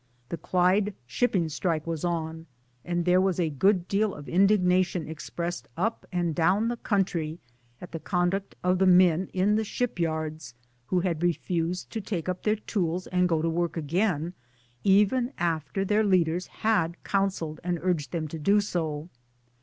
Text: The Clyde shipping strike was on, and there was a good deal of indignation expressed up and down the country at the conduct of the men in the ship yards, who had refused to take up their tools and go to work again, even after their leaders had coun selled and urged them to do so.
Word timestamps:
The 0.29 0.37
Clyde 0.37 0.95
shipping 1.05 1.47
strike 1.47 1.85
was 1.85 2.03
on, 2.03 2.47
and 2.83 3.05
there 3.05 3.21
was 3.21 3.39
a 3.39 3.51
good 3.51 3.87
deal 3.87 4.15
of 4.15 4.27
indignation 4.27 5.07
expressed 5.07 5.67
up 5.77 6.07
and 6.11 6.33
down 6.33 6.69
the 6.69 6.77
country 6.77 7.37
at 7.79 7.91
the 7.91 7.99
conduct 7.99 8.55
of 8.63 8.79
the 8.79 8.87
men 8.87 9.29
in 9.31 9.57
the 9.57 9.63
ship 9.63 9.99
yards, 9.99 10.55
who 10.87 11.01
had 11.01 11.21
refused 11.21 11.91
to 11.91 12.01
take 12.01 12.27
up 12.27 12.41
their 12.41 12.55
tools 12.55 13.05
and 13.05 13.29
go 13.29 13.43
to 13.43 13.49
work 13.51 13.77
again, 13.77 14.33
even 14.83 15.33
after 15.37 15.85
their 15.85 16.03
leaders 16.03 16.47
had 16.47 16.97
coun 17.03 17.29
selled 17.29 17.59
and 17.63 17.77
urged 17.83 18.11
them 18.11 18.27
to 18.29 18.39
do 18.39 18.59
so. 18.59 19.07